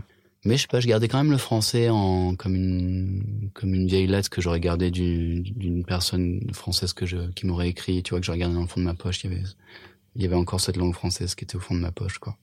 [0.47, 3.85] Mais je sais pas, je gardais quand même le français en comme une comme une
[3.85, 8.11] vieille lettre que j'aurais gardée du- d'une personne française que je qui m'aurait écrit, tu
[8.11, 9.43] vois, que je regardais dans le fond de ma poche, il y avait
[10.15, 12.37] il y avait encore cette langue française qui était au fond de ma poche, quoi,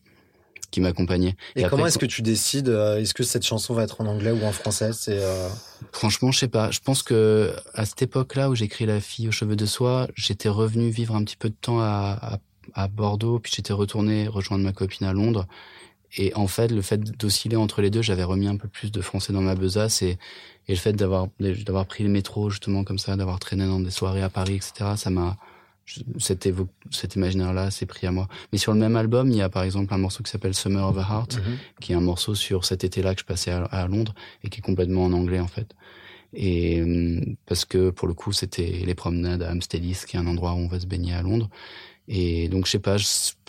[0.71, 1.35] qui m'accompagnait.
[1.57, 4.31] Et, comment est-ce que tu décides euh, Est-ce que cette chanson va être en anglais
[4.33, 5.49] ou en français C'est euh,
[5.90, 6.71] Franchement, je sais pas.
[6.71, 10.51] Je pense que à cette époque-là où j'écris La fille aux cheveux de soie, j'étais
[10.51, 12.19] revenu vivre un petit peu de temps à,
[12.75, 15.47] à, à Bordeaux, puis j'étais retourné rejoindre ma copine à Londres.
[16.16, 19.00] Et en fait, le fait d'osciller entre les deux, j'avais remis un peu plus de
[19.00, 20.18] français dans ma besace et,
[20.68, 23.90] et le fait d'avoir d'avoir pris le métro justement comme ça, d'avoir traîné dans des
[23.90, 24.92] soirées à Paris, etc.
[24.96, 25.37] Ça m'a
[26.18, 26.48] cet,
[26.90, 28.29] cet imaginaire-là s'est pris à moi.
[28.53, 30.88] Mais sur le même album, il y a par exemple un morceau qui s'appelle Summer
[30.88, 31.40] of a Heart,
[31.81, 34.61] qui est un morceau sur cet été-là que je passais à, à Londres et qui
[34.61, 35.74] est complètement en anglais en fait.
[36.33, 36.83] Et
[37.46, 40.59] parce que pour le coup, c'était les promenades à Heath, qui est un endroit où
[40.59, 41.48] on va se baigner à Londres.
[42.09, 43.07] Et donc, je sais pas, je,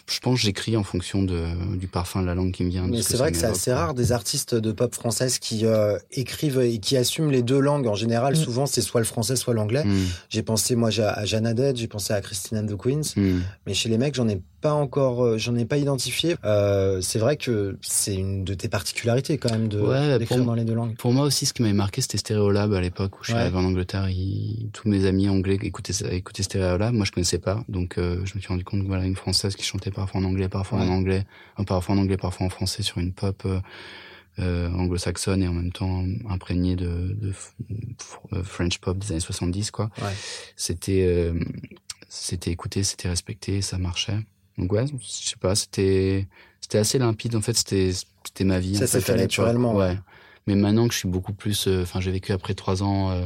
[0.07, 2.85] je pense que j'écris en fonction de, du parfum de la langue qui me vient.
[2.85, 5.65] de Mais ce c'est vrai que c'est assez rare des artistes de pop française qui
[5.65, 7.87] euh, écrivent et qui assument les deux langues.
[7.87, 8.35] En général, Mm.
[8.35, 9.83] souvent, c'est soit le français, soit l'anglais.
[9.83, 13.13] Mm, J'ai pensé, moi, à Jeanne Haddad, j'ai pensé à Christine and the Queens.
[13.15, 13.39] mm.
[13.65, 16.35] Mais chez les mecs, j'en ai pas encore, euh, j'en ai pas identifié.
[16.43, 20.45] Euh, c'est vrai que c'est une de tes particularités quand même de Ouais, d'écrire pour-
[20.47, 20.95] dans les deux langues.
[20.97, 23.41] Pour moi aussi, ce qui m'avait marqué, c'était Stereolab à l'époque où je suis Ouais.
[23.41, 24.07] arrivé en Angleterre.
[24.73, 26.93] tous mes amis anglais écoutaient, écoutaient Stereolab.
[26.93, 27.63] Moi, je connaissais pas.
[27.69, 30.25] Donc, euh, je me suis rendu compte que voilà, une française qui chantait parfois en
[30.25, 31.25] anglais, parfois en anglais,
[31.59, 33.59] euh, parfois en anglais, parfois en français sur une pop euh,
[34.39, 37.15] euh, anglo-saxonne et en même temps imprégnée de,
[38.43, 39.89] French pop des années 70, quoi.
[40.01, 40.11] Ouais.
[40.57, 41.39] C'était, euh,
[42.09, 44.19] c'était écouté, c'était respecté, ça marchait.
[44.57, 46.27] Donc ouais, je sais pas, c'était,
[46.59, 47.37] c'était assez limpide.
[47.37, 47.91] En fait, c'était,
[48.25, 48.75] c'était ma vie.
[48.75, 49.91] Ça s'est fait, naturellement, ouais.
[49.91, 49.99] Ouais.
[50.47, 53.17] Mais maintenant que je suis beaucoup plus, euh, enfin, j'ai vécu après trois ans,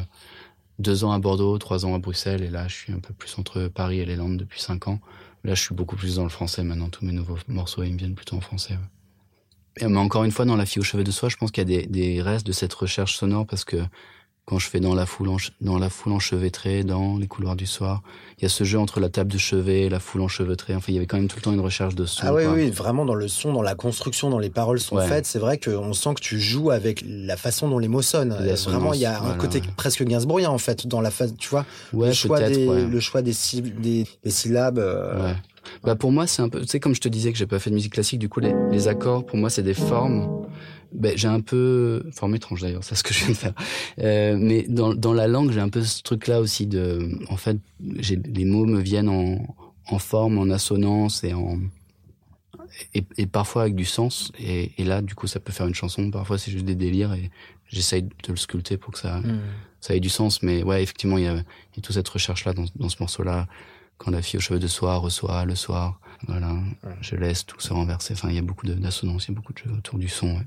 [0.77, 3.35] deux ans à Bordeaux, trois ans à Bruxelles, et là, je suis un peu plus
[3.39, 4.99] entre Paris et les Landes depuis cinq ans.
[5.43, 6.89] Là, je suis beaucoup plus dans le français maintenant.
[6.89, 8.77] Tous mes nouveaux morceaux, ils me viennent plutôt en français.
[9.81, 11.77] mais encore une fois, dans La fille aux cheveux de soie, je pense qu'il y
[11.77, 13.77] a des restes de cette recherche sonore parce que
[14.49, 15.29] quand je fais dans la foule,
[15.61, 18.01] dans la foule enchevêtrée, dans les couloirs du soir,
[18.39, 20.73] il y a ce jeu entre la table de chevet et la foule enchevêtrée.
[20.73, 22.21] Enfin, il y avait quand même tout le temps une recherche de son.
[22.25, 22.53] Ah oui, quoi.
[22.53, 25.05] oui, vraiment dans le son, dans la construction, dans les paroles sont Ouais.
[25.07, 25.27] faites.
[25.27, 28.31] C'est vrai qu'on sent que tu joues avec la façon dont les mots sonnent.
[28.31, 31.49] Euh, Vraiment, il y a un côté presque gainsbourgien en fait dans la phase, tu
[31.49, 31.65] vois.
[31.93, 32.85] Ouais, le choix des, ouais.
[32.87, 34.79] le choix des, sy- des, des syllabes.
[34.79, 35.31] euh.
[35.83, 37.59] Bah pour moi c'est un peu, tu sais comme je te disais que j'ai pas
[37.59, 40.27] fait de musique classique, du coup les, les accords pour moi c'est des formes.
[40.91, 43.53] Ben, j'ai un peu forme étrange d'ailleurs, c'est ce que je viens de faire.
[43.99, 47.37] Euh, mais dans dans la langue j'ai un peu ce truc là aussi de, en
[47.37, 47.57] fait
[47.97, 49.55] j'ai les mots me viennent en
[49.87, 51.59] en forme, en assonance et en
[52.93, 55.75] et, et parfois avec du sens et, et là du coup ça peut faire une
[55.75, 56.09] chanson.
[56.09, 57.29] Parfois c'est juste des délires et
[57.67, 59.41] j'essaye de le sculpter pour que ça hmm.
[59.79, 60.41] ça ait du sens.
[60.43, 62.97] Mais ouais, effectivement, il y a, il y a toute cette recherche-là dans, dans ce
[62.99, 63.47] morceau-là.
[63.97, 66.55] Quand la fille aux cheveux de soie reçoit le soir, voilà,
[67.01, 68.13] je laisse tout se renverser.
[68.13, 70.27] Enfin, il y a beaucoup d'assonances, il y a beaucoup de jeux autour du son.
[70.37, 70.45] ouais.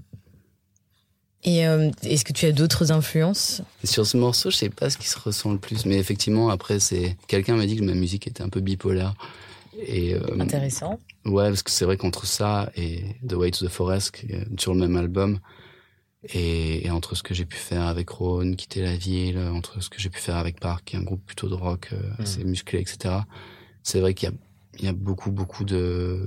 [1.45, 3.63] Et euh, est-ce que tu as d'autres influences?
[3.83, 6.79] Sur ce morceau, je sais pas ce qui se ressent le plus, mais effectivement, après,
[6.79, 9.15] c'est quelqu'un m'a dit que ma musique était un peu bipolaire.
[9.87, 11.01] Et euh, Intéressant.
[11.25, 14.23] Ouais, parce que c'est vrai qu'entre ça et The Way to the Forest,
[14.59, 15.41] sur le même album,
[16.33, 19.91] et, et entre ce que j'ai pu faire avec Rhône, Quitter la ville, entre ce
[19.91, 22.23] que j'ai pu faire avec Park, qui est un groupe plutôt de rock euh, Mm.
[22.23, 23.15] assez musclé, etc.
[23.83, 24.35] C'est vrai qu'il y a,
[24.79, 26.25] il y a beaucoup, beaucoup de...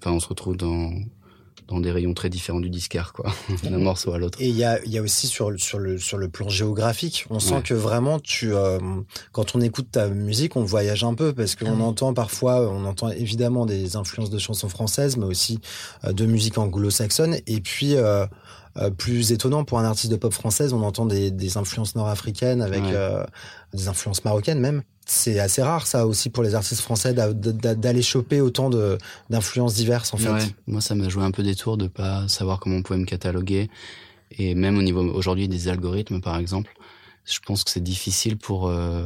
[0.00, 0.90] Enfin, on se retrouve dans,
[1.68, 3.32] dans des rayons très différents du disquaire, quoi,
[3.64, 4.38] d'un morceau à l'autre.
[4.40, 6.48] Et il y a, il y a aussi sur, le- sur, le, sur le plan
[6.48, 7.62] géographique, on sent Ouais.
[7.62, 8.78] que vraiment, tu, euh,
[9.32, 12.84] quand on écoute ta musique, on voyage un peu parce qu'on Ah entend parfois, on
[12.84, 15.58] entend évidemment des influences de chansons françaises, mais aussi
[16.04, 17.36] euh, de musique anglo-saxonne.
[17.46, 18.26] Et puis, euh,
[18.78, 22.60] euh, plus étonnant pour un artiste de pop française, on entend des, des influences nord-africaines
[22.62, 22.90] avec Ouais.
[22.94, 23.24] euh,
[23.72, 24.82] des influences marocaines même.
[25.08, 28.70] C'est assez rare ça aussi pour les artistes français d'a- d'a- d'aller choper autant
[29.30, 30.30] d'influences diverses en fait.
[30.32, 32.98] Ouais, moi, ça m'a joué un peu des tours de pas savoir comment on pouvait
[32.98, 33.70] me cataloguer.
[34.32, 36.74] Et même au niveau aujourd'hui des algorithmes, par exemple,
[37.24, 39.04] je pense que c'est difficile pour euh,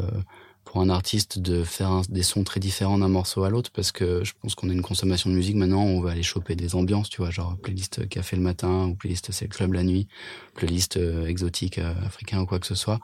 [0.65, 4.23] pour un artiste de faire des sons très différents d'un morceau à l'autre parce que
[4.25, 7.11] je pense qu'on a une consommation de musique maintenant, on va aller choper des ambiances,
[7.11, 10.07] tu vois, genre playlist café le matin ou playlist c'est le club la nuit,
[10.55, 13.01] playlist euh, exotique euh, africain ou quoi que ce soit.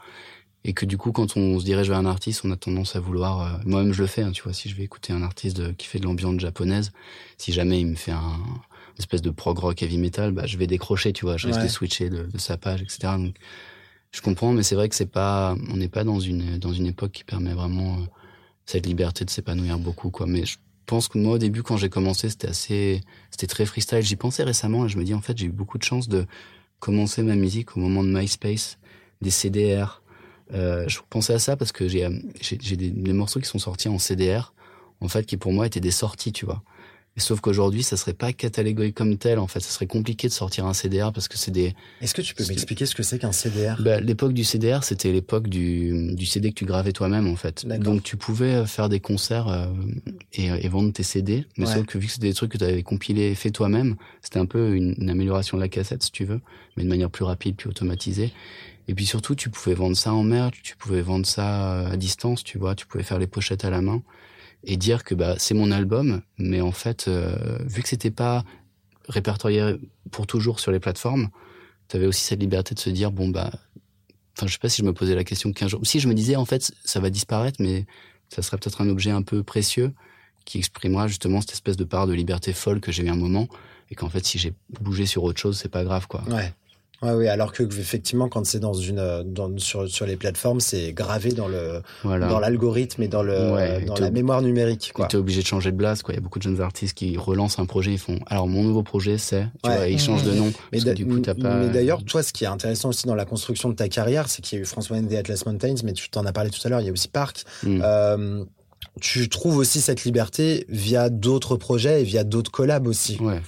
[0.65, 3.01] Et que du coup, quand on se dirige vers un artiste, on a tendance à
[3.01, 3.41] vouloir.
[3.41, 4.23] euh, Moi-même, je le fais.
[4.23, 6.91] hein, tu vois, si je vais écouter un artiste de- qui fait de l'ambiance japonaise,
[7.39, 8.39] si jamais il me fait un
[8.97, 11.13] une espèce de prog rock heavy metal, bah, je vais décrocher.
[11.13, 11.67] Tu vois, je risque Ouais.
[11.67, 13.19] de switcher de, de sa page, etc.
[13.19, 13.37] Donc,
[14.11, 15.55] je comprends, mais c'est vrai que c'est pas.
[15.71, 18.05] On n'est pas dans une dans une époque qui permet vraiment euh,
[18.65, 20.27] cette liberté de s'épanouir beaucoup, quoi.
[20.27, 24.01] Mais je pense que moi, au début, quand j'ai commencé, c'était assez, c'était très freestyle.
[24.03, 26.25] J'y pensais récemment et je me dis, en fait, j'ai eu beaucoup de chance de
[26.81, 28.79] commencer ma musique au moment de MySpace,
[29.21, 30.01] des CDR.
[30.55, 33.59] Euh, je pensais à ça parce que j'ai, euh, j'ai, des, des morceaux qui sont
[33.59, 34.53] sortis en CDR,
[35.01, 36.63] en fait, qui pour moi étaient des sorties, tu vois.
[37.19, 39.61] Et sauf qu'aujourd'hui, ça serait pas catalogué comme tel, en fait.
[39.61, 42.45] Ça serait compliqué de sortir un CDR parce que c'est des, Est-ce que tu peux
[42.47, 46.51] m'expliquer ce que c'est qu'un CDR bah, l'époque du CDR, c'était l'époque du, du CD
[46.51, 47.67] que tu gravais toi-même, en fait.
[47.67, 49.67] Donc, tu pouvais euh, faire des concerts euh,
[50.35, 51.47] et, et vendre tes CD.
[51.57, 51.75] Mais Ouais.
[51.77, 54.39] sauf que vu que c'était des trucs que tu avais compilés et fait toi-même, c'était
[54.39, 56.43] un peu une, une amélioration de la cassette, si tu veux,
[56.77, 58.31] mais de manière plus rapide, plus automatisée.
[58.89, 61.97] Et puis surtout, tu pouvais vendre ça en merch, tu pouvais vendre ça euh, à
[61.97, 64.03] distance, tu vois, tu pouvais faire les pochettes à la main
[64.65, 68.45] et dire que bah c'est mon album, mais en fait, euh, vu que c'était pas
[69.09, 69.77] répertorié
[70.11, 71.29] pour toujours sur les plateformes,
[71.89, 73.51] tu avais aussi cette liberté de se dire bon bah
[74.37, 76.15] enfin je sais pas si je me posais la question qu'un jour si je me
[76.15, 77.87] disais en fait ça va disparaître mais
[78.29, 79.93] ça serait peut-être un objet un peu précieux
[80.45, 83.47] qui exprimera justement cette espèce de part de liberté folle que j'ai eu un moment
[83.91, 86.53] et qu'en fait si j'ai bougé sur autre chose c'est pas grave quoi Ouais.
[87.03, 90.61] Ouais, oui, alors que effectivement, quand c'est dans une, euh, dans, sur, sur les plateformes,
[90.61, 92.27] c'est gravé dans le, Voilà.
[92.29, 95.07] dans l'algorithme et dans le, Ouais, dans la mémoire numérique, quoi.
[95.07, 96.15] Tu es obligé de changer de blase, quoi.
[96.15, 98.19] Il y a beaucoup de jeunes artistes qui relancent un projet, ils font.
[98.27, 99.47] Alors, mon nouveau projet, c'est.
[99.63, 99.77] Tu Ouais.
[99.77, 100.47] vois, ils changent de nom.
[100.47, 101.57] Mais, parce que d'a- du coup, t'as pas.
[101.57, 104.41] mais d'ailleurs, toi, ce qui est intéressant aussi dans la construction de ta carrière, c'est
[104.41, 105.07] qu'il y a eu François N.
[105.07, 107.09] des Atlas Mountains, mais tu t'en as parlé tout à l'heure, il y a aussi
[107.09, 107.45] Park.
[107.63, 107.81] Mm.
[107.85, 108.45] Euh,
[109.03, 113.19] tu trouves aussi cette liberté via d'autres projets et via d'autres collabs aussi.
[113.21, 113.43] Ouais.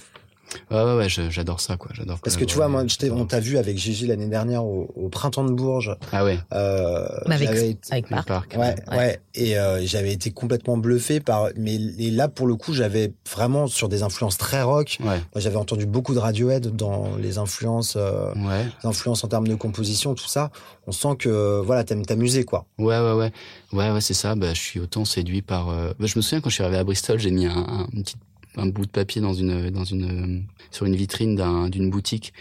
[0.71, 1.91] Ouais, ouais, ouais, j'adore ça, quoi.
[1.93, 2.19] J'adore.
[2.23, 3.09] Parce que tu vois, collaborer.
[3.09, 5.95] moi, on t'a vu avec Gigi l'année dernière au, au printemps de Bourges.
[6.11, 6.39] Ah ouais.
[6.53, 8.27] Euh, avec, été- avec le Park.
[8.27, 8.55] parc.
[8.57, 9.19] Ouais, ouais, Ouais.
[9.35, 11.49] Et euh, j'avais été complètement bluffé par.
[11.55, 14.97] Mais et là, pour le coup, j'avais vraiment sur des influences très rock.
[15.01, 15.05] Ouais.
[15.07, 18.65] Moi, J'avais entendu beaucoup de Radiohead dans les influences, euh, Ouais.
[18.83, 20.51] les influences en termes de composition, tout ça.
[20.87, 22.65] On sent que voilà, t'aimes t'amuser, quoi.
[22.79, 23.31] Ouais, ouais, ouais.
[23.73, 24.35] Ouais, ouais, c'est ça.
[24.35, 25.69] Bah, je suis autant séduit par.
[25.69, 27.87] euh, bah, je me souviens quand je suis arrivé à Bristol, j'ai mis un, un,
[27.93, 28.17] une petite-
[28.59, 32.33] un bout de papier dans une, dans une, sur une vitrine d'un- d'une boutique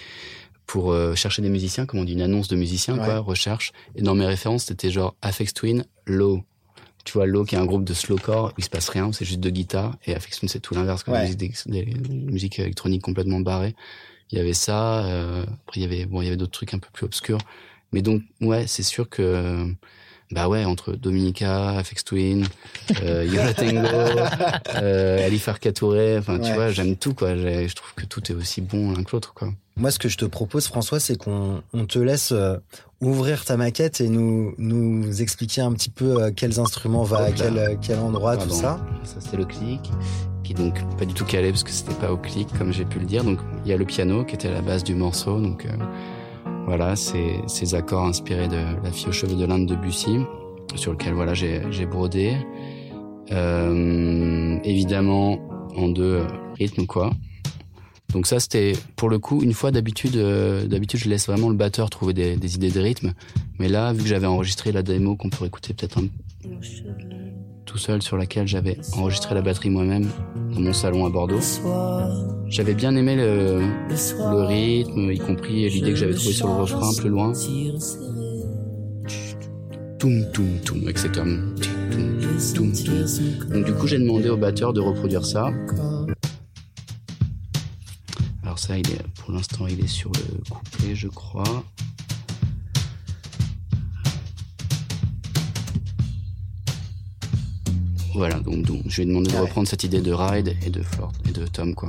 [0.66, 3.04] pour euh, chercher des musiciens, comme on dit, une annonce de musiciens, Ouais.
[3.04, 3.72] quoi, recherche.
[3.96, 6.42] Et dans mes références, c'était genre Afex Twin, Low.
[7.04, 9.24] Tu vois, Low qui est un groupe de slowcore où il se passe rien, c'est
[9.24, 9.96] juste deux guitares.
[10.04, 11.22] Et Afex Twin, c'est tout l'inverse, comme Ouais.
[11.22, 13.74] musique, d'ex- des, musique électronique complètement barrée.
[14.31, 15.07] Il y avait ça.
[15.07, 17.38] euh, après, il y avait, bon, il y avait d'autres trucs un peu plus obscurs.
[17.92, 19.74] Mais donc, ouais, c'est sûr que,
[20.30, 22.46] bah ouais, entre Dominica, Afex Twin,
[23.02, 23.88] euh, Yola Tango,
[24.76, 27.34] euh, Ali Farka Touré, enfin, tu vois, j'aime tout, quoi.
[27.36, 29.48] Je trouve que tout est aussi bon l'un que l'autre, quoi.
[29.78, 32.56] Moi, ce que je te propose, François, c'est qu'on on te laisse euh,
[33.00, 37.28] ouvrir ta maquette et nous, nous expliquer un petit peu euh, quels instruments va à
[37.28, 37.30] là.
[37.30, 38.80] quel, euh, quel endroit, tout ça.
[39.04, 39.80] Ça, c'est le clic,
[40.42, 42.84] qui est donc pas du tout calé parce que c'était pas au clic, comme j'ai
[42.84, 43.22] pu le dire.
[43.22, 45.40] Donc, il y a le piano qui était à la base du morceau.
[45.40, 45.70] Donc, euh,
[46.68, 50.18] voilà, c'est ces accords inspirés de La fille aux cheveux de l'Inde de Bussy,
[50.74, 52.37] sur lequel, voilà, j'ai brodé.
[53.33, 55.38] Euh, évidemment,
[55.74, 56.26] en deux
[56.59, 57.11] rythmes, quoi.
[58.12, 61.57] Donc ça, c'était pour le coup, une fois d'habitude, euh, d'habitude, je laisse vraiment le
[61.57, 63.14] batteur trouver des, idées de rythme.
[63.59, 66.09] Mais là, vu que j'avais enregistré la démo qu'on peut écouter peut-être un
[67.68, 70.09] tout seul sur laquelle j'avais enregistré la batterie moi-même
[70.54, 71.38] dans mon salon à Bordeaux.
[72.48, 73.61] J'avais bien aimé le,
[74.46, 77.35] rythme, y compris l'idée que j'avais trouvée sur le refrain plus loin.
[79.98, 80.81] Toum, toum, toum.
[83.50, 85.50] Donc du coup, j'ai demandé au batteur de reproduire ça.
[88.44, 88.74] Alors ça,
[89.20, 91.64] pour l'instant, il est sur le couplet, je crois.
[98.18, 99.40] Voilà, donc, donc je lui ai demandé de Ouais.
[99.42, 101.88] reprendre cette idée de Ride et de Ford et de Tom, quoi.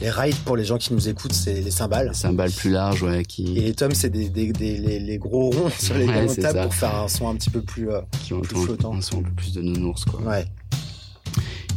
[0.00, 2.12] Les rides, pour les gens qui nous écoutent, c'est les cymbales.
[2.24, 5.16] Un bal plus large, ouais, Et qui, les tomes, c'est des, des, des- les, les
[5.18, 7.90] gros ronds sur les Ouais, tables pour faire un son un petit peu plus.
[7.90, 8.94] euh, qui ont plus un, flottant.
[8.94, 10.20] un son un peu plus de nounours, quoi.
[10.20, 10.44] ouais.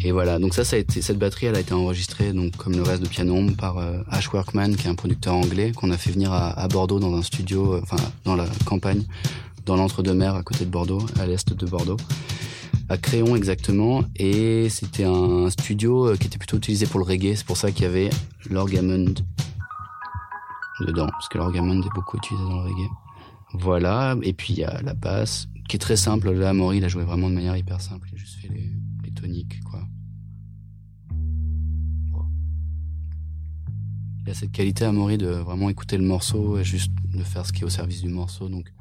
[0.01, 2.73] Et voilà, donc ça, ça a été, cette batterie, elle a été enregistrée, donc comme
[2.73, 5.91] le reste de Piano Home, par euh, Ash Workman, qui est un producteur anglais qu'on
[5.91, 9.03] a fait venir à, à Bordeaux dans un studio, euh, enfin dans la campagne,
[9.69, 11.97] dans l'entre-deux-mers, à côté de Bordeaux, à l'est de Bordeaux,
[12.89, 14.03] à Créon exactement.
[14.15, 17.35] Et c'était un studio euh, qui était plutôt utilisé pour le reggae.
[17.35, 18.09] C'est pour ça qu'il y avait
[18.49, 19.13] l'orgamond
[20.81, 22.89] dedans, parce que l'orgamond est beaucoup utilisé dans le reggae.
[23.53, 26.31] Voilà, et puis il y a la basse, qui est très simple.
[26.31, 28.07] Là, Maury, il a joué vraiment de manière hyper simple.
[28.11, 29.81] Il a juste fait les, toniques, quoi.
[34.25, 37.45] Il a cette qualité à Maury de vraiment écouter le morceau et juste de faire
[37.45, 38.49] ce qui est au service du morceau.
[38.49, 38.71] Donc,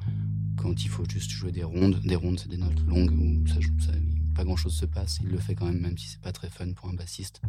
[0.74, 3.54] il faut juste jouer des rondes, des rondes, c'est des notes longues où ça,
[3.85, 3.92] ça-
[4.35, 5.18] pas grand chose se passe.
[5.22, 7.42] Il le fait quand même, même si c'est pas très fun pour un bassiste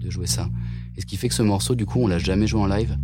[0.00, 0.48] de jouer ça.
[0.96, 2.96] Et ce qui fait que ce morceau, du coup, on l'a jamais joué en live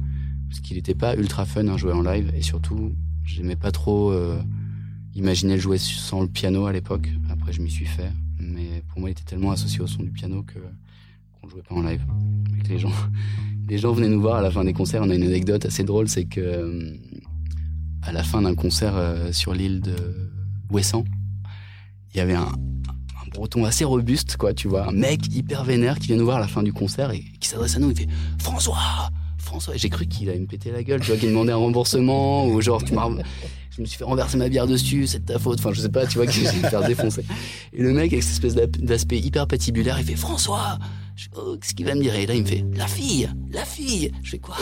[0.49, 4.13] parce qu'il n'était pas ultra fun à jouer en live et surtout, j'aimais pas trop
[4.13, 4.41] euh,
[5.15, 7.09] imaginer le jouer sans le piano à l'époque.
[7.29, 10.11] Après, je m'y suis fait, mais pour moi, il était tellement associé au son du
[10.13, 10.61] piano que
[11.41, 12.03] qu'on jouait pas en live.
[12.69, 12.93] Les gens,
[13.69, 15.03] les gens venaient nous voir à la fin des concerts.
[15.03, 16.95] On a une anecdote assez drôle, c'est que euh,
[18.03, 19.95] à la fin d'un concert euh, sur l'île de
[20.71, 21.05] Ouessant,
[22.15, 22.53] il y avait un,
[23.35, 26.41] breton assez robuste, quoi, tu vois, un mec hyper vénère qui vient nous voir à
[26.41, 27.91] la fin du concert et qui s'adresse à nous.
[27.91, 28.09] Il fait
[28.39, 29.77] François, François.
[29.77, 32.61] J'ai cru qu'il allait me péter la gueule, tu vois, qu'il demandait un remboursement ou
[32.61, 32.83] genre
[33.79, 35.61] je me suis fait renverser ma bière dessus, c'est de ta faute.
[35.61, 37.25] Enfin, je sais pas, tu vois, que je vais me faire défoncer.
[37.73, 40.79] Et le mec, avec cette espèce d'aspect hyper patibulaire, il fait François
[41.37, 42.15] Oh, qu'est-ce qu'il va me dire?
[42.15, 44.57] Et là, il me fait La fille La fille Je fais quoi?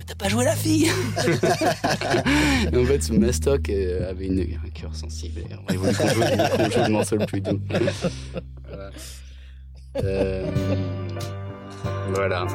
[0.00, 0.86] Mais T'as pas joué la fille
[2.72, 5.40] Et en fait, ce mastoc euh, avait une, un cœur sensible.
[5.40, 7.60] Et on voulu qu'on joue, qu'on joue le morceau le plus doux.
[8.66, 8.90] Voilà.
[10.02, 10.50] Euh,
[12.14, 12.46] voilà.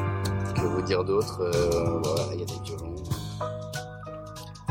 [0.54, 2.94] Que vous dire d'autre Euh, Voilà, il y a des violons.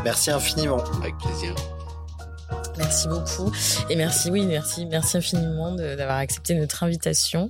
[0.04, 0.84] Merci infiniment.
[1.02, 1.56] Avec plaisir.
[2.78, 3.52] Merci beaucoup.
[3.90, 7.50] Et merci, oui, merci, merci infiniment d'avoir accepté notre invitation.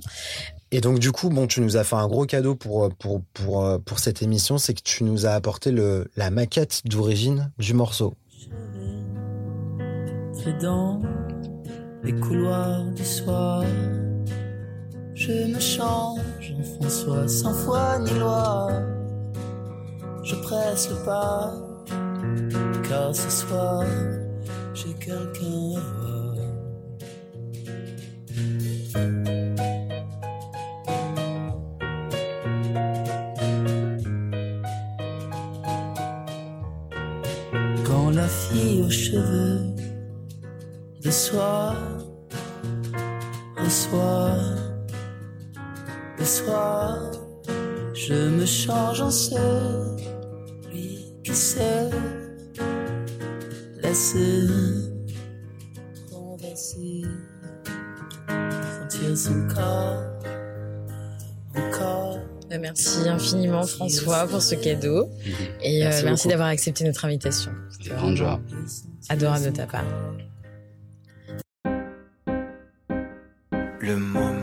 [0.72, 3.64] Et donc du coup, bon, tu nous as fait un gros cadeau pour pour pour
[3.64, 7.72] euh, pour cette émission, c'est que tu nous as apporté le la maquette d'origine du
[7.72, 8.14] morceau.
[10.38, 11.00] Très dans
[12.02, 13.64] les couloirs du soir.
[15.14, 16.20] Je me change
[16.58, 18.68] en François sans foi ni loi.
[20.24, 21.54] Je presse le pas,
[22.88, 23.84] car ce soir
[24.76, 26.36] j'ai quelqu'un à voir.
[37.86, 39.74] Quand la fille aux cheveux
[41.02, 41.74] de soie
[43.56, 44.36] reçoit
[46.18, 46.98] le soir,
[47.94, 49.85] je me change en celui
[62.66, 65.08] Merci infiniment François pour ce cadeau.
[65.62, 66.28] Et euh, Merci beaucoup.
[66.28, 67.52] d'avoir accepté notre invitation.
[67.80, 68.40] C'est grande joie.
[69.08, 69.84] Adorable de ta part.
[73.80, 74.35] Le moment